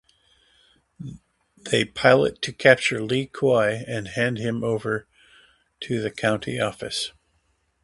They 1.57 1.85
plot 1.85 2.41
to 2.41 2.51
capture 2.51 3.03
Li 3.03 3.27
Kui 3.27 3.83
and 3.85 4.07
hand 4.07 4.39
him 4.39 4.63
over 4.63 5.07
to 5.81 6.01
the 6.01 6.09
county 6.09 6.59
office. 6.59 7.11